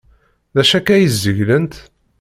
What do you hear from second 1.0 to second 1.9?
zeglent?